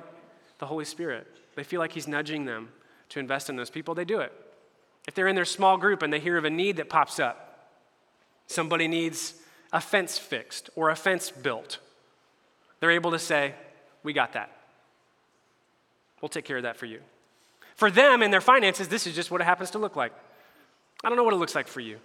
[0.58, 2.70] the Holy Spirit, they feel like He's nudging them
[3.10, 4.32] to invest in those people, they do it.
[5.06, 7.53] If they're in their small group and they hear of a need that pops up,
[8.46, 9.34] somebody needs
[9.72, 11.78] a fence fixed or a fence built,
[12.80, 13.54] they're able to say,
[14.02, 14.50] We got that.
[16.20, 17.00] We'll take care of that for you.
[17.74, 20.12] For them and their finances, this is just what it happens to look like.
[21.02, 21.98] I don't know what it looks like for you.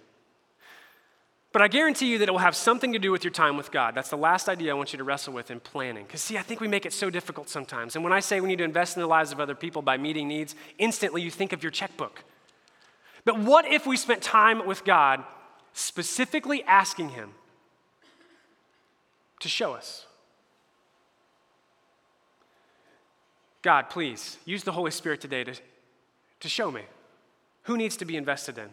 [1.52, 3.72] But I guarantee you that it will have something to do with your time with
[3.72, 3.94] God.
[3.94, 6.04] That's the last idea I want you to wrestle with in planning.
[6.04, 7.96] Because, see, I think we make it so difficult sometimes.
[7.96, 9.96] And when I say we need to invest in the lives of other people by
[9.96, 12.22] meeting needs, instantly you think of your checkbook.
[13.24, 15.24] But what if we spent time with God
[15.72, 17.30] specifically asking Him
[19.40, 20.06] to show us?
[23.62, 25.54] God, please use the Holy Spirit today to,
[26.40, 26.82] to show me
[27.64, 28.70] who needs to be invested in.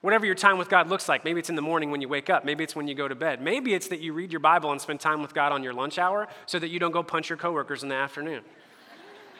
[0.00, 2.28] Whatever your time with God looks like, maybe it's in the morning when you wake
[2.28, 4.72] up, maybe it's when you go to bed, maybe it's that you read your Bible
[4.72, 7.28] and spend time with God on your lunch hour so that you don't go punch
[7.28, 8.42] your coworkers in the afternoon.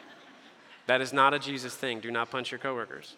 [0.87, 1.99] that is not a Jesus thing.
[1.99, 3.17] Do not punch your coworkers.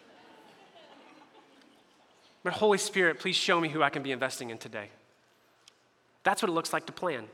[2.46, 4.90] But Holy Spirit, please show me who I can be investing in today.
[6.22, 7.24] That's what it looks like to plan,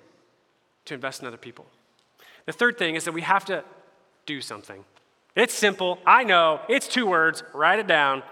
[0.86, 1.66] to invest in other people.
[2.46, 3.62] The third thing is that we have to
[4.24, 4.86] do something.
[5.36, 5.98] It's simple.
[6.06, 6.62] I know.
[6.66, 7.42] It's two words.
[7.52, 8.22] Write it down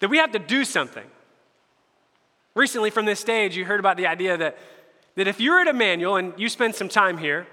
[0.00, 1.06] that we have to do something.
[2.54, 4.58] Recently, from this stage, you heard about the idea that,
[5.14, 7.46] that if you're at Emmanuel and you spend some time here,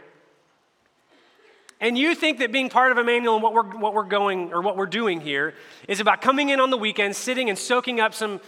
[1.82, 4.62] and you think that being part of Emmanuel and what we're, what we're going or
[4.62, 5.54] what we're doing here
[5.88, 8.40] is about coming in on the weekend, sitting and soaking up some,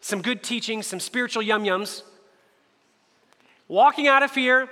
[0.00, 2.02] some good teaching, some spiritual yum yums,
[3.68, 4.68] walking out of here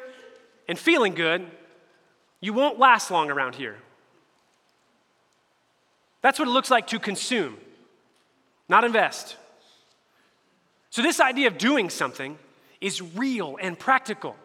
[0.69, 1.47] and feeling good,
[2.41, 3.77] you won't last long around here.
[6.21, 7.59] That's what it looks like to consume
[8.69, 9.37] not invest.
[10.91, 12.39] So, this idea of doing something
[12.81, 14.37] is real and practical.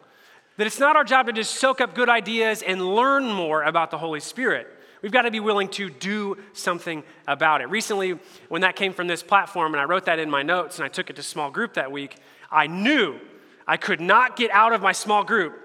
[0.59, 3.91] That it's not our job to just soak up good ideas and learn more about
[3.91, 4.67] the Holy Spirit.
[5.01, 7.69] We've got to be willing to do something about it.
[7.69, 8.19] Recently,
[8.49, 10.89] when that came from this platform, and I wrote that in my notes and I
[10.89, 12.17] took it to small group that week,
[12.51, 13.21] I knew
[13.65, 15.57] I could not get out of my small group.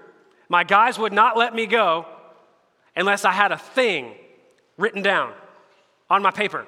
[0.47, 2.05] My guys would not let me go
[2.95, 4.13] unless I had a thing
[4.77, 5.33] written down
[6.09, 6.65] on my paper.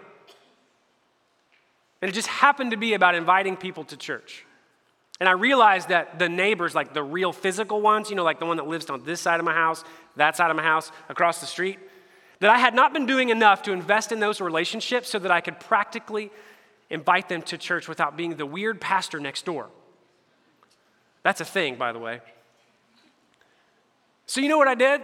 [2.01, 4.45] And it just happened to be about inviting people to church.
[5.19, 8.45] And I realized that the neighbors, like the real physical ones, you know, like the
[8.45, 9.83] one that lives on this side of my house,
[10.15, 11.79] that side of my house, across the street,
[12.39, 15.41] that I had not been doing enough to invest in those relationships so that I
[15.41, 16.29] could practically
[16.89, 19.69] invite them to church without being the weird pastor next door.
[21.23, 22.21] That's a thing, by the way.
[24.27, 25.01] So, you know what I did?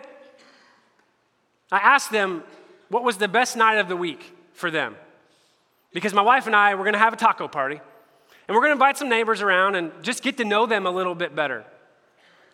[1.71, 2.43] I asked them
[2.89, 4.95] what was the best night of the week for them
[5.91, 7.81] because my wife and I, we're going to have a taco party.
[8.53, 10.91] And we're going to invite some neighbors around and just get to know them a
[10.91, 11.65] little bit better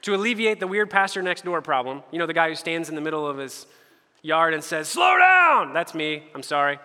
[0.03, 2.03] to alleviate the weird pastor next door problem.
[2.09, 3.67] You know, the guy who stands in the middle of his
[4.21, 5.73] yard and says, Slow down!
[5.73, 6.23] That's me.
[6.33, 6.79] I'm sorry.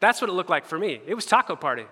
[0.00, 1.00] That's what it looked like for me.
[1.06, 1.86] It was taco party.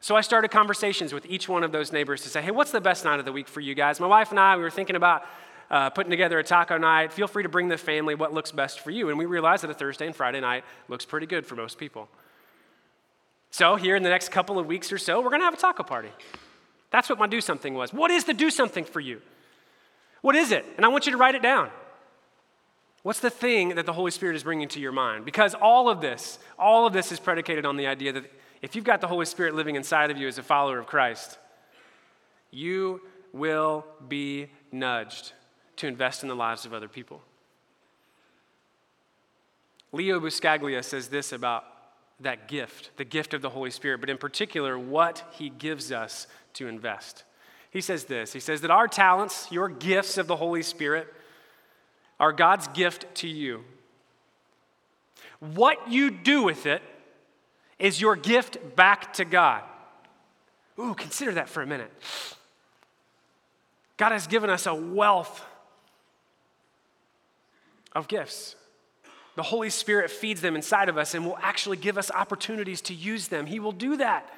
[0.00, 2.80] So I started conversations with each one of those neighbors to say, hey, what's the
[2.82, 4.00] best night of the week for you guys?
[4.00, 5.24] My wife and I, we were thinking about
[5.70, 8.80] uh, putting together a taco night, feel free to bring the family what looks best
[8.80, 9.08] for you.
[9.08, 12.10] And we realized that a Thursday and Friday night looks pretty good for most people.
[13.50, 15.58] So, here in the next couple of weeks or so, we're going to have a
[15.58, 16.10] taco party.
[16.90, 17.92] That's what my do something was.
[17.92, 19.20] What is the do something for you?
[20.20, 20.64] What is it?
[20.76, 21.70] And I want you to write it down.
[23.02, 25.24] What's the thing that the Holy Spirit is bringing to your mind?
[25.24, 28.30] Because all of this, all of this is predicated on the idea that
[28.60, 31.38] if you've got the Holy Spirit living inside of you as a follower of Christ,
[32.50, 33.00] you
[33.32, 35.32] will be nudged
[35.76, 37.22] to invest in the lives of other people.
[39.92, 41.64] Leo Buscaglia says this about
[42.20, 46.26] that gift, the gift of the Holy Spirit, but in particular, what he gives us
[46.54, 47.24] to invest.
[47.70, 51.12] He says this He says that our talents, your gifts of the Holy Spirit,
[52.18, 53.64] are God's gift to you.
[55.40, 56.82] What you do with it
[57.78, 59.62] is your gift back to God.
[60.78, 61.92] Ooh, consider that for a minute.
[63.96, 65.44] God has given us a wealth
[67.94, 68.56] of gifts.
[69.38, 72.92] The Holy Spirit feeds them inside of us and will actually give us opportunities to
[72.92, 73.46] use them.
[73.46, 74.28] He will do that.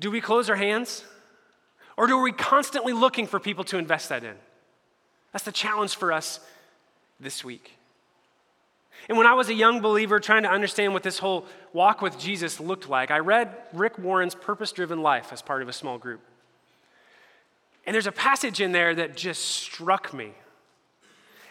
[0.00, 1.04] Do we close our hands?
[1.98, 4.36] Or are we constantly looking for people to invest that in?
[5.32, 6.40] That's the challenge for us
[7.20, 7.72] this week.
[9.06, 12.18] And when I was a young believer trying to understand what this whole walk with
[12.18, 15.98] Jesus looked like, I read Rick Warren's Purpose Driven Life as part of a small
[15.98, 16.22] group.
[17.84, 20.32] And there's a passage in there that just struck me.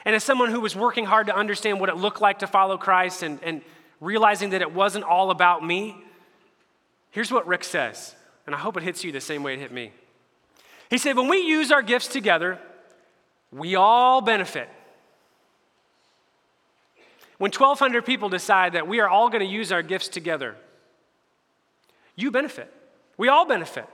[0.05, 2.77] And as someone who was working hard to understand what it looked like to follow
[2.77, 3.61] Christ and, and
[3.99, 5.95] realizing that it wasn't all about me,
[7.11, 8.15] here's what Rick says.
[8.45, 9.91] And I hope it hits you the same way it hit me.
[10.89, 12.59] He said, When we use our gifts together,
[13.51, 14.69] we all benefit.
[17.37, 20.55] When 1,200 people decide that we are all going to use our gifts together,
[22.15, 22.71] you benefit.
[23.17, 23.87] We all benefit.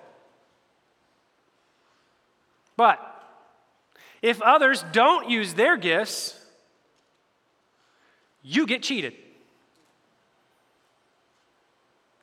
[2.75, 2.99] But
[4.21, 6.39] if others don't use their gifts,
[8.43, 9.13] you get cheated.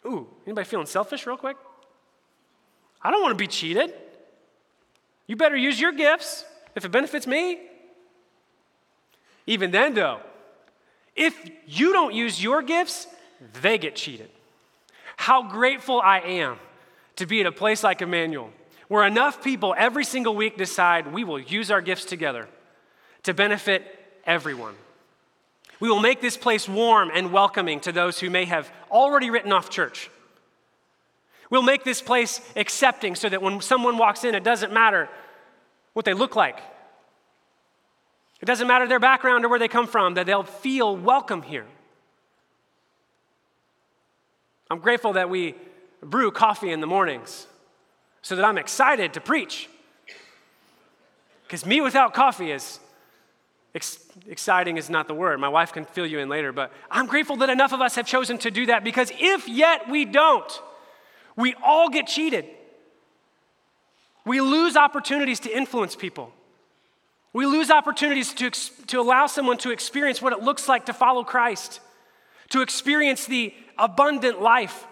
[0.07, 1.57] Ooh, anybody feeling selfish real quick?
[3.03, 3.93] I don't want to be cheated.
[5.27, 7.61] You better use your gifts if it benefits me.
[9.47, 10.21] Even then, though,
[11.15, 13.07] if you don't use your gifts,
[13.63, 14.31] they get cheated.
[15.17, 16.59] How grateful I am
[17.17, 18.51] to be at a place like Emmanuel,
[18.95, 22.47] where enough people every single week decide we will use our gifts together
[23.25, 23.83] to benefit
[24.25, 24.77] everyone.
[25.81, 29.51] We will make this place warm and welcoming to those who may have already written
[29.51, 30.11] off church.
[31.51, 35.09] We'll make this place accepting so that when someone walks in, it doesn't matter
[35.95, 36.61] what they look like.
[38.41, 41.67] It doesn't matter their background or where they come from, that they'll feel welcome here.
[44.71, 45.57] I'm grateful that we
[46.01, 47.49] brew coffee in the mornings
[48.25, 49.69] so that I'm excited to preach.
[51.43, 52.81] Because me without coffee is
[53.75, 55.39] ex- exciting, is not the word.
[55.39, 58.07] My wife can fill you in later, but I'm grateful that enough of us have
[58.07, 60.51] chosen to do that because if yet we don't,
[61.37, 62.47] we all get cheated.
[64.25, 66.33] We lose opportunities to influence people.
[67.35, 68.49] We lose opportunities to,
[68.87, 71.81] to allow someone to experience what it looks like to follow Christ,
[72.51, 74.87] to experience the abundant life,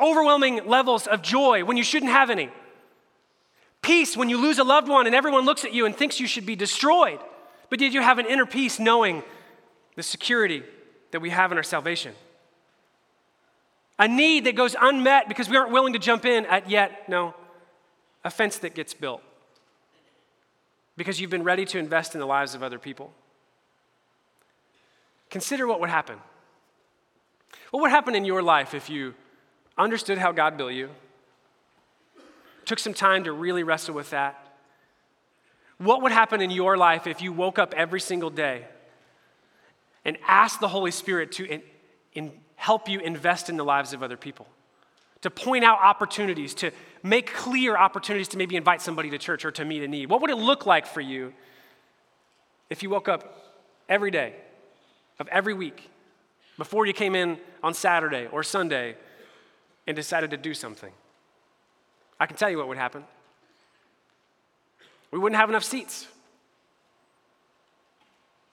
[0.00, 2.50] overwhelming levels of joy when you shouldn't have any,
[3.82, 6.26] peace when you lose a loved one and everyone looks at you and thinks you
[6.26, 7.18] should be destroyed.
[7.70, 9.22] But did you have an inner peace knowing
[9.96, 10.62] the security
[11.10, 12.14] that we have in our salvation?
[13.98, 17.34] A need that goes unmet because we aren't willing to jump in at yet, no,
[18.24, 19.22] a fence that gets built
[20.96, 23.12] because you've been ready to invest in the lives of other people.
[25.30, 26.18] Consider what would happen.
[27.70, 29.14] What would happen in your life if you
[29.78, 30.90] understood how God built you,
[32.64, 34.44] took some time to really wrestle with that?
[35.78, 38.64] What would happen in your life if you woke up every single day
[40.04, 41.62] and asked the Holy Spirit to in,
[42.12, 44.46] in help you invest in the lives of other people?
[45.22, 49.50] To point out opportunities, to make clear opportunities to maybe invite somebody to church or
[49.52, 50.10] to meet a need?
[50.10, 51.32] What would it look like for you
[52.70, 53.54] if you woke up
[53.88, 54.34] every day
[55.18, 55.90] of every week
[56.56, 58.96] before you came in on Saturday or Sunday
[59.88, 60.92] and decided to do something?
[62.20, 63.04] I can tell you what would happen.
[65.10, 66.06] We wouldn't have enough seats.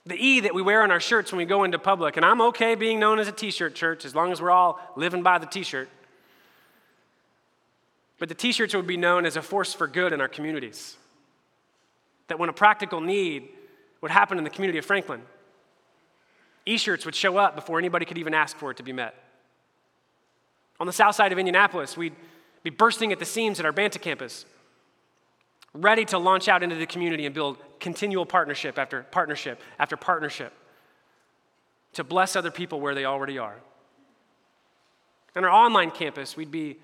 [0.05, 2.39] The E that we wear on our shirts when we go into public, and I'm
[2.41, 5.37] okay being known as a t shirt church as long as we're all living by
[5.37, 5.89] the t shirt.
[8.17, 10.95] But the t shirts would be known as a force for good in our communities.
[12.29, 13.49] That when a practical need
[13.99, 15.21] would happen in the community of Franklin,
[16.65, 19.15] e shirts would show up before anybody could even ask for it to be met.
[20.79, 22.15] On the south side of Indianapolis, we'd
[22.63, 24.45] be bursting at the seams at our Banta campus,
[25.73, 30.53] ready to launch out into the community and build continual partnership after partnership after partnership
[31.93, 33.55] to bless other people where they already are.
[35.35, 36.77] On our online campus, we'd be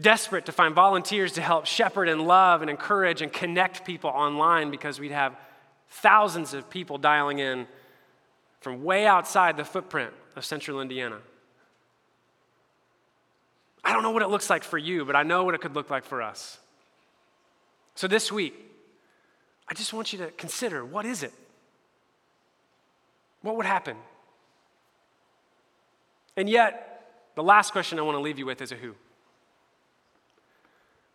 [0.00, 4.70] desperate to find volunteers to help shepherd and love and encourage and connect people online
[4.70, 5.36] because we'd have
[5.88, 7.66] thousands of people dialing in
[8.60, 11.18] from way outside the footprint of central Indiana.
[13.84, 15.74] I don't know what it looks like for you, but I know what it could
[15.74, 16.58] look like for us.
[17.94, 18.54] So this week,
[19.68, 21.32] I just want you to consider what is it?
[23.42, 23.96] What would happen?
[26.36, 28.94] And yet, the last question I want to leave you with is a who.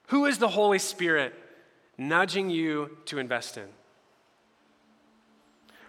[0.08, 1.34] Who is the Holy Spirit
[1.98, 3.68] nudging you to invest in?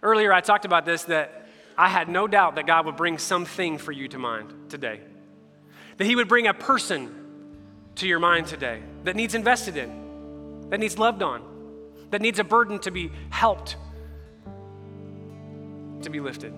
[0.02, 3.78] Earlier, I talked about this that I had no doubt that God would bring something
[3.78, 5.00] for you to mind today.
[6.00, 7.14] That He would bring a person
[7.96, 11.42] to your mind today that needs invested in, that needs loved on,
[12.08, 13.76] that needs a burden to be helped,
[16.00, 16.54] to be lifted.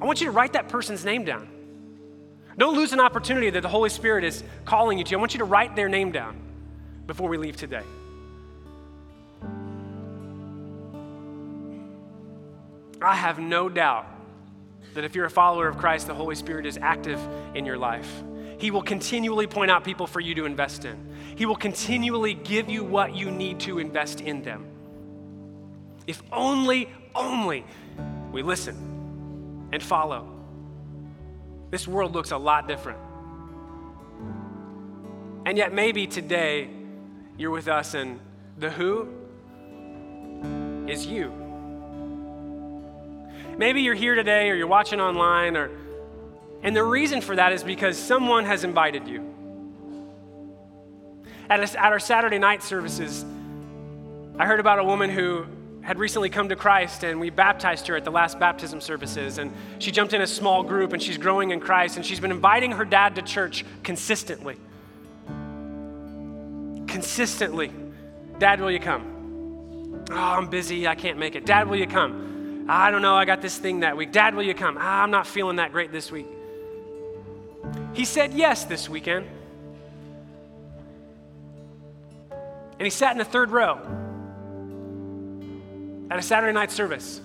[0.00, 1.48] I want you to write that person's name down.
[2.58, 5.14] Don't lose an opportunity that the Holy Spirit is calling you to.
[5.14, 6.36] I want you to write their name down
[7.06, 7.84] before we leave today.
[13.00, 14.06] I have no doubt
[14.94, 17.20] that if you're a follower of Christ, the Holy Spirit is active
[17.54, 18.24] in your life.
[18.60, 20.98] He will continually point out people for you to invest in.
[21.34, 24.66] He will continually give you what you need to invest in them.
[26.06, 27.64] If only, only
[28.30, 30.28] we listen and follow.
[31.70, 32.98] This world looks a lot different.
[35.46, 36.68] And yet, maybe today
[37.38, 38.20] you're with us and
[38.58, 39.08] the who
[40.86, 41.32] is you.
[43.56, 45.70] Maybe you're here today or you're watching online or
[46.62, 49.24] and the reason for that is because someone has invited you.
[51.48, 53.24] At, a, at our Saturday night services,
[54.38, 55.46] I heard about a woman who
[55.82, 59.38] had recently come to Christ, and we baptized her at the last baptism services.
[59.38, 62.30] And she jumped in a small group, and she's growing in Christ, and she's been
[62.30, 64.56] inviting her dad to church consistently.
[66.86, 67.72] Consistently.
[68.38, 70.04] Dad, will you come?
[70.10, 70.86] Oh, I'm busy.
[70.86, 71.46] I can't make it.
[71.46, 72.66] Dad, will you come?
[72.68, 73.14] I don't know.
[73.14, 74.12] I got this thing that week.
[74.12, 74.76] Dad, will you come?
[74.78, 76.26] Ah, I'm not feeling that great this week.
[77.92, 79.26] He said yes this weekend.
[82.30, 83.78] And he sat in the third row
[86.10, 87.20] at a Saturday night service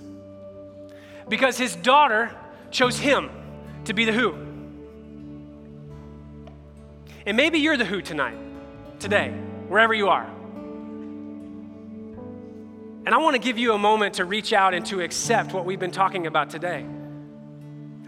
[1.29, 2.35] because his daughter
[2.71, 3.29] chose him
[3.85, 4.33] to be the who.
[7.25, 8.37] And maybe you're the who tonight,
[8.99, 9.29] today,
[9.67, 10.29] wherever you are.
[13.05, 15.63] And I want to give you a moment to reach out and to accept what
[15.63, 16.85] we've been talking about today.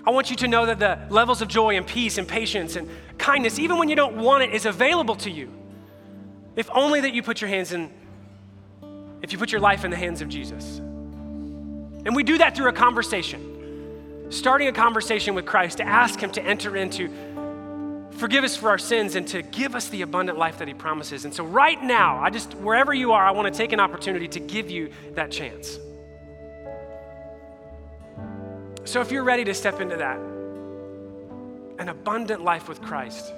[0.08, 2.90] I want you to know that the levels of joy and peace and patience and
[3.18, 5.52] kindness, even when you don't want it, is available to you.
[6.56, 7.92] If only that you put your hands in,
[9.22, 10.78] if you put your life in the hands of Jesus.
[10.78, 16.32] And we do that through a conversation, starting a conversation with Christ to ask Him
[16.32, 17.10] to enter into,
[18.12, 21.26] forgive us for our sins, and to give us the abundant life that He promises.
[21.26, 24.30] And so, right now, I just, wherever you are, I want to take an opportunity
[24.30, 25.78] to give you that chance.
[28.88, 30.18] So if you're ready to step into that,
[31.78, 33.34] an abundant life with Christ,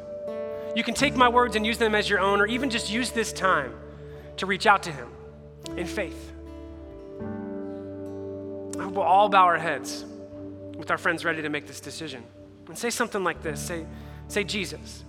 [0.76, 3.10] you can take my words and use them as your own, or even just use
[3.10, 3.74] this time
[4.38, 5.10] to reach out to Him
[5.76, 6.32] in faith.
[8.78, 10.06] I hope we'll all bow our heads
[10.78, 12.24] with our friends ready to make this decision
[12.68, 13.88] and say something like this say,
[14.28, 15.04] say Jesus.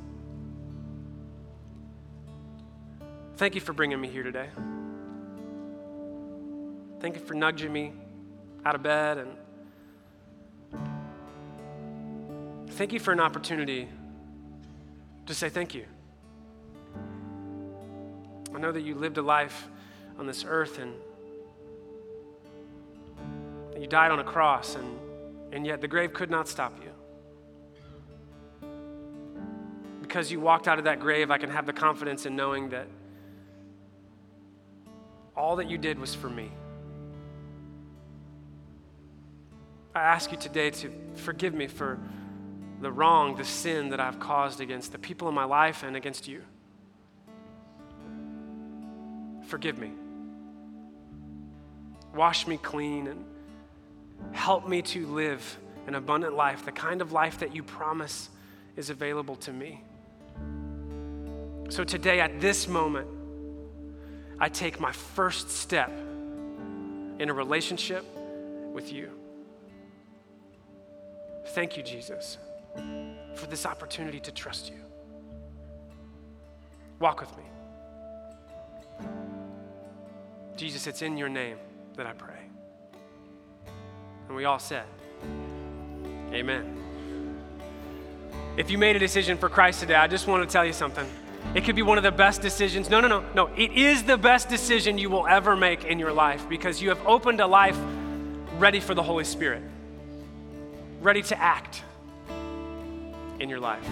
[3.36, 4.49] Thank you for bringing me here today.
[7.01, 7.93] Thank you for nudging me
[8.64, 9.36] out of bed and
[12.80, 13.86] Thank you for an opportunity
[15.26, 15.84] to say thank you.
[18.54, 19.68] I know that you lived a life
[20.18, 20.94] on this earth and
[23.78, 24.98] you died on a cross, and,
[25.52, 26.90] and yet the grave could not stop you.
[30.00, 32.88] Because you walked out of that grave, I can have the confidence in knowing that
[35.36, 36.50] all that you did was for me.
[39.94, 41.98] I ask you today to forgive me for
[42.80, 46.26] the wrong, the sin that I've caused against the people in my life and against
[46.26, 46.42] you.
[49.46, 49.92] Forgive me.
[52.14, 53.24] Wash me clean and
[54.32, 58.30] help me to live an abundant life, the kind of life that you promise
[58.76, 59.82] is available to me.
[61.68, 63.08] So today, at this moment,
[64.38, 65.90] I take my first step
[67.18, 68.04] in a relationship
[68.72, 69.10] with you.
[71.48, 72.38] Thank you, Jesus
[73.34, 74.80] for this opportunity to trust you.
[76.98, 77.44] Walk with me.
[80.56, 81.56] Jesus, it's in your name
[81.96, 82.34] that I pray.
[84.28, 84.84] And we all said,
[86.32, 86.76] Amen.
[88.56, 91.06] If you made a decision for Christ today, I just want to tell you something.
[91.54, 92.90] It could be one of the best decisions.
[92.90, 93.46] No, no, no, no.
[93.56, 97.04] It is the best decision you will ever make in your life because you have
[97.06, 97.78] opened a life
[98.58, 99.62] ready for the Holy Spirit,
[101.00, 101.82] ready to act
[103.41, 103.86] in your life.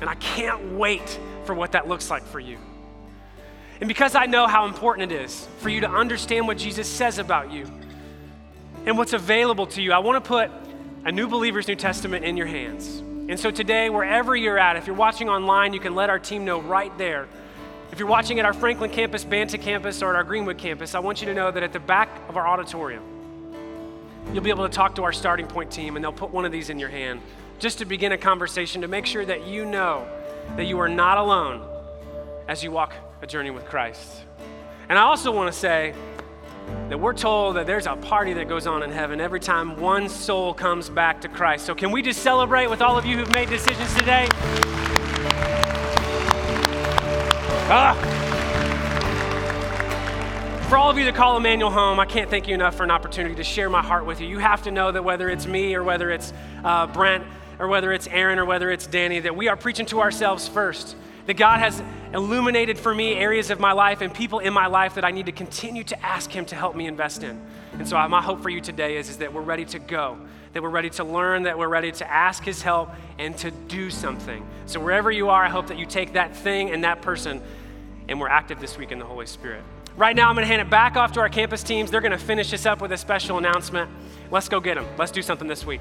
[0.00, 2.58] And I can't wait for what that looks like for you.
[3.80, 7.18] And because I know how important it is for you to understand what Jesus says
[7.18, 7.66] about you
[8.86, 10.50] and what's available to you, I want to put
[11.04, 12.98] a New Believer's New Testament in your hands.
[13.30, 16.44] And so today, wherever you're at, if you're watching online, you can let our team
[16.44, 17.26] know right there.
[17.92, 20.98] If you're watching at our Franklin campus, Banta campus, or at our Greenwood campus, I
[20.98, 23.02] want you to know that at the back of our auditorium,
[24.32, 26.52] you'll be able to talk to our starting point team, and they'll put one of
[26.52, 27.20] these in your hand
[27.60, 30.08] just to begin a conversation to make sure that you know
[30.56, 31.62] that you are not alone
[32.48, 34.22] as you walk a journey with Christ.
[34.88, 35.94] And I also want to say
[36.88, 40.08] that we're told that there's a party that goes on in heaven every time one
[40.08, 41.66] soul comes back to Christ.
[41.66, 44.26] So, can we just celebrate with all of you who've made decisions today?
[47.72, 47.94] Ah.
[50.68, 52.90] For all of you that call Emmanuel home, I can't thank you enough for an
[52.90, 54.28] opportunity to share my heart with you.
[54.28, 56.32] You have to know that whether it's me or whether it's
[56.64, 57.24] uh, Brent,
[57.60, 60.96] or whether it's Aaron or whether it's Danny, that we are preaching to ourselves first.
[61.26, 61.80] That God has
[62.14, 65.26] illuminated for me areas of my life and people in my life that I need
[65.26, 67.40] to continue to ask Him to help me invest in.
[67.74, 70.18] And so, uh, my hope for you today is, is that we're ready to go,
[70.54, 72.88] that we're ready to learn, that we're ready to ask His help
[73.18, 74.44] and to do something.
[74.64, 77.42] So, wherever you are, I hope that you take that thing and that person
[78.08, 79.62] and we're active this week in the Holy Spirit.
[79.96, 81.90] Right now, I'm going to hand it back off to our campus teams.
[81.90, 83.90] They're going to finish this up with a special announcement.
[84.30, 84.86] Let's go get them.
[84.96, 85.80] Let's do something this week.